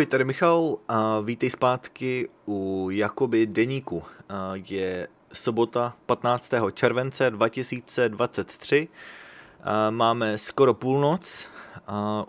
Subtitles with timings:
[0.00, 4.02] Ahoj, tady Michal a vítej zpátky u Jakoby deníku.
[4.52, 6.52] Je sobota 15.
[6.72, 8.88] července 2023.
[9.90, 11.46] Máme skoro půlnoc,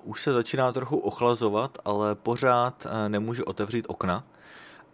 [0.04, 4.24] už se začíná trochu ochlazovat, ale pořád nemůžu otevřít okna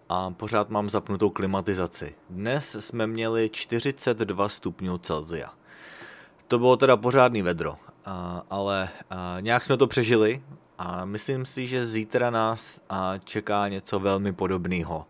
[0.09, 2.15] a pořád mám zapnutou klimatizaci.
[2.29, 5.53] Dnes jsme měli 42 stupňů Celzia.
[6.47, 7.73] To bylo teda pořádný vedro,
[8.49, 8.89] ale
[9.39, 10.43] nějak jsme to přežili,
[10.77, 12.81] a myslím si, že zítra nás
[13.23, 15.05] čeká něco velmi podobného.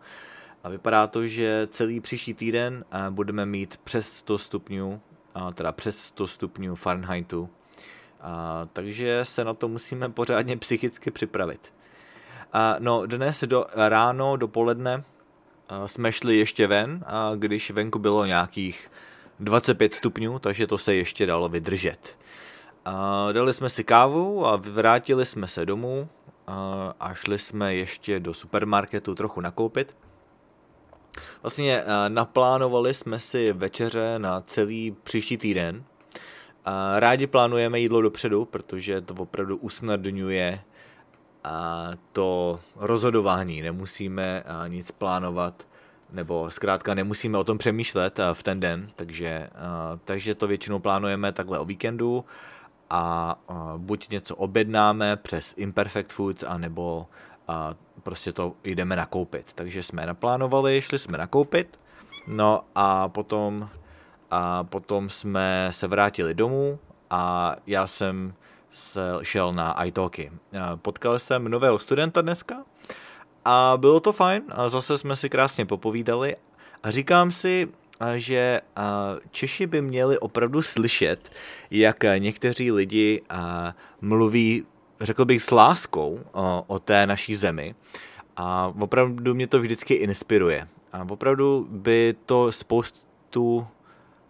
[0.64, 5.00] A vypadá to, že celý příští týden budeme mít přes 100 stupňů,
[5.54, 7.48] teda přes 100 stupňů Fahrenheitu.
[8.20, 11.72] A, takže se na to musíme pořádně psychicky připravit.
[12.52, 15.04] A, no, dnes do, ráno, dopoledne
[15.86, 18.90] jsme šli ještě ven, a když venku bylo nějakých
[19.40, 22.18] 25 stupňů, takže to se ještě dalo vydržet.
[22.90, 26.08] A dali jsme si kávu a vrátili jsme se domů
[27.00, 29.96] a, šli jsme ještě do supermarketu trochu nakoupit.
[31.42, 35.84] Vlastně naplánovali jsme si večeře na celý příští týden.
[36.98, 40.60] Rádi plánujeme jídlo dopředu, protože to opravdu usnadňuje
[42.12, 43.62] to rozhodování.
[43.62, 45.66] Nemusíme nic plánovat,
[46.10, 49.50] nebo zkrátka nemusíme o tom přemýšlet v ten den, takže,
[50.04, 52.24] takže to většinou plánujeme takhle o víkendu
[52.90, 53.36] a
[53.76, 57.06] buď něco objednáme přes Imperfect Foods, anebo
[57.48, 59.52] a prostě to jdeme nakoupit.
[59.54, 61.80] Takže jsme naplánovali, šli jsme nakoupit,
[62.26, 63.68] no a potom,
[64.30, 66.78] a potom jsme se vrátili domů
[67.10, 68.34] a já jsem
[68.74, 70.32] se šel na iTalky.
[70.76, 72.56] Potkal jsem nového studenta dneska
[73.44, 76.36] a bylo to fajn a zase jsme si krásně popovídali
[76.82, 77.68] a říkám si,
[78.16, 78.60] že
[79.30, 81.32] Češi by měli opravdu slyšet,
[81.70, 83.22] jak někteří lidi
[84.00, 84.64] mluví,
[85.00, 86.20] řekl bych, s láskou
[86.66, 87.74] o té naší zemi.
[88.36, 90.68] A opravdu mě to vždycky inspiruje.
[90.92, 93.66] A opravdu by to spoustu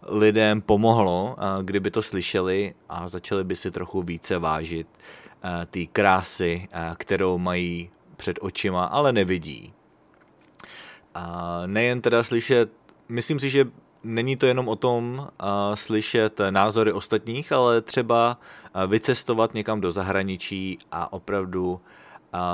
[0.07, 4.87] lidem pomohlo, kdyby to slyšeli a začali by si trochu více vážit
[5.65, 9.73] té krásy, kterou mají před očima, ale nevidí.
[11.15, 12.71] A nejen teda slyšet
[13.09, 13.67] myslím si, že
[14.03, 18.39] není to jenom o tom uh, slyšet názory ostatních, ale třeba
[18.75, 21.79] uh, vycestovat někam do zahraničí a opravdu uh,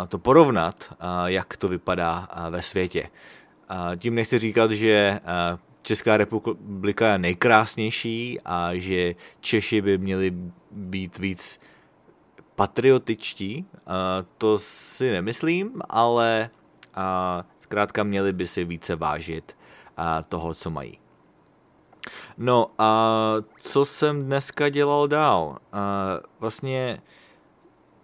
[0.08, 3.10] to porovnat, uh, jak to vypadá uh, ve světě.
[3.72, 10.34] Uh, tím nechci říkat, že uh, Česká republika je nejkrásnější a že Češi by měli
[10.72, 11.60] být víc
[12.56, 13.66] patriotičtí.
[14.38, 16.50] To si nemyslím, ale
[17.60, 19.56] zkrátka měli by si více vážit
[20.30, 21.00] toho, co mají.
[22.38, 23.18] No a
[23.60, 25.58] co jsem dneska dělal dál?
[26.40, 27.02] Vlastně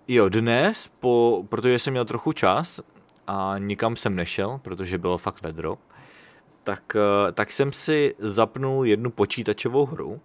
[0.07, 2.81] jo, dnes, po, protože jsem měl trochu čas
[3.27, 5.77] a nikam jsem nešel, protože bylo fakt vedro,
[6.63, 6.95] tak,
[7.33, 10.21] tak jsem si zapnul jednu počítačovou hru,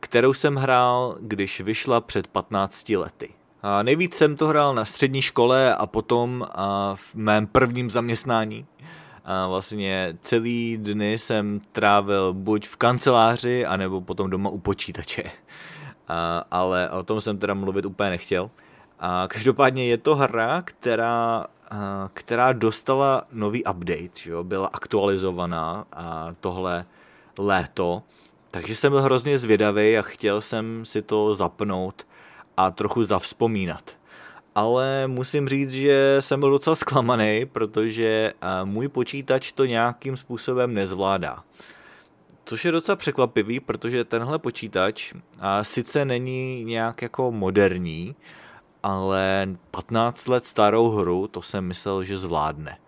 [0.00, 3.28] kterou jsem hrál, když vyšla před 15 lety.
[3.62, 8.66] A nejvíc jsem to hrál na střední škole a potom a v mém prvním zaměstnání,
[9.24, 15.22] a vlastně celý dny jsem trávil buď v kanceláři, anebo potom doma u počítače.
[16.08, 18.50] A, ale o tom jsem teda mluvit úplně nechtěl.
[19.00, 24.44] A každopádně je to hra, která, a, která dostala nový update, že jo?
[24.44, 26.84] byla aktualizovaná a tohle
[27.38, 28.02] léto.
[28.50, 32.06] Takže jsem byl hrozně zvědavý a chtěl jsem si to zapnout
[32.56, 34.01] a trochu zavzpomínat
[34.54, 40.74] ale musím říct, že jsem byl docela zklamaný, protože eh, můj počítač to nějakým způsobem
[40.74, 41.44] nezvládá.
[42.44, 48.16] Což je docela překvapivý, protože tenhle počítač a sice není nějak jako moderní,
[48.82, 52.78] ale 15 let starou hru, to jsem myslel, že zvládne.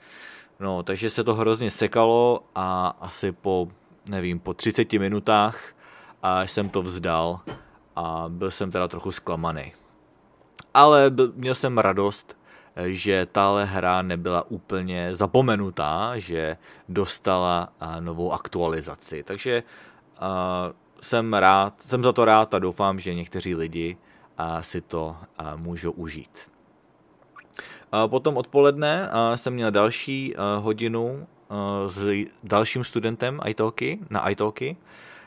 [0.61, 3.69] No, takže se to hrozně sekalo a asi po,
[4.09, 5.61] nevím, po 30 minutách
[6.23, 7.41] a jsem to vzdal
[7.97, 9.73] a byl jsem teda trochu zklamaný
[10.75, 12.37] ale měl jsem radost,
[12.85, 16.57] že tahle hra nebyla úplně zapomenutá, že
[16.89, 17.69] dostala
[18.01, 19.23] novou aktualizaci.
[19.23, 19.63] Takže
[21.01, 23.97] jsem rád, jsem za to rád a doufám, že někteří lidi
[24.61, 25.17] si to
[25.57, 26.39] můžou užít.
[28.07, 31.27] Potom odpoledne jsem měl další hodinu
[31.87, 34.77] s dalším studentem iTalky, na iTalky.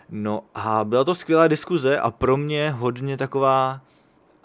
[0.10, 3.82] No a byla to skvělá diskuze a pro mě hodně taková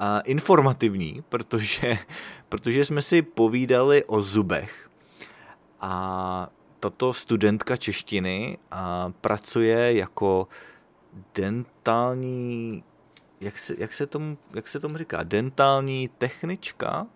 [0.02, 1.98] a informativní, protože,
[2.48, 4.90] protože jsme si povídali o zubech.
[5.80, 6.48] A
[6.80, 10.48] tato studentka češtiny a pracuje jako
[11.34, 12.84] dentální,
[13.40, 17.06] jak se, jak, se tomu, jak se tomu říká, dentální technička?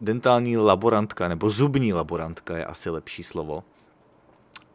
[0.00, 3.64] dentální laborantka, nebo zubní laborantka je asi lepší slovo.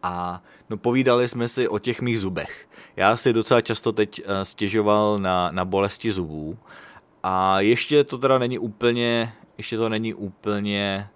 [0.03, 2.67] A no povídali jsme si o těch mých zubech.
[2.95, 6.57] Já si docela často teď uh, stěžoval na, na bolesti zubů
[7.23, 11.09] a ještě to teda není úplně, ještě to není úplně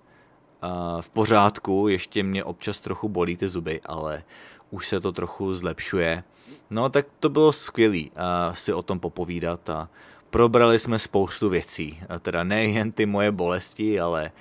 [0.64, 4.24] uh, v pořádku, ještě mě občas trochu bolí ty zuby, ale
[4.72, 6.24] už se to trochu zlepšuje.
[6.70, 9.90] No tak to bylo skvělé uh, si o tom popovídat a
[10.30, 12.00] probrali jsme spoustu věcí.
[12.10, 14.32] Uh, teda nejen ty moje bolesti, ale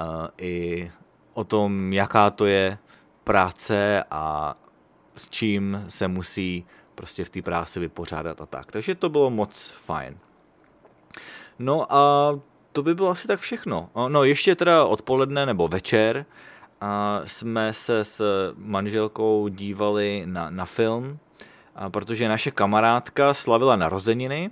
[0.00, 0.06] uh,
[0.38, 0.90] i
[1.34, 2.78] o tom, jaká to je
[3.24, 4.56] práce a
[5.14, 6.64] s čím se musí
[6.94, 8.72] prostě v té práci vypořádat a tak.
[8.72, 10.18] Takže to bylo moc fajn.
[11.60, 12.32] No a
[12.72, 13.90] to by bylo asi tak všechno.
[14.08, 16.26] No ještě teda odpoledne nebo večer
[16.80, 18.22] a jsme se s
[18.56, 21.18] manželkou dívali na, na film,
[21.74, 24.50] a protože naše kamarádka slavila narozeniny,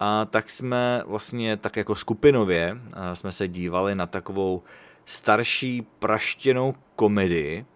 [0.00, 2.78] a tak jsme vlastně tak jako skupinově
[3.14, 4.62] jsme se dívali na takovou
[5.04, 7.66] starší praštěnou komedii.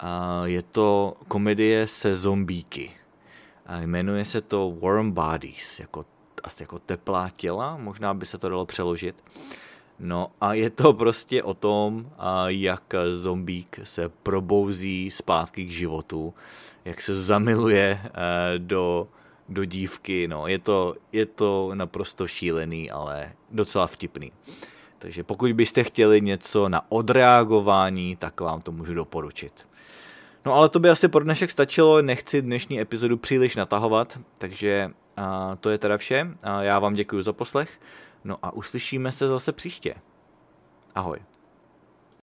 [0.00, 2.90] A je to komedie se zombíky.
[3.66, 6.04] A jmenuje se to Warm Bodies, jako,
[6.44, 9.24] asi jako teplá těla, možná by se to dalo přeložit.
[9.98, 12.10] No a je to prostě o tom,
[12.46, 16.34] jak zombík se probouzí zpátky k životu,
[16.84, 18.10] jak se zamiluje eh,
[18.58, 19.08] do,
[19.48, 24.32] do dívky, no je to, je to naprosto šílený, ale docela vtipný.
[24.98, 29.66] Takže pokud byste chtěli něco na odreagování, tak vám to můžu doporučit.
[30.44, 34.90] No ale to by asi pro dnešek stačilo, nechci dnešní epizodu příliš natahovat, takže
[35.20, 36.26] a, to je teda vše.
[36.42, 37.80] A já vám děkuji za poslech,
[38.24, 39.94] no a uslyšíme se zase příště.
[40.94, 41.18] Ahoj.